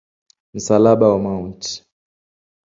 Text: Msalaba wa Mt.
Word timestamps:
Msalaba 0.53 1.07
wa 1.11 1.17
Mt. 1.19 1.85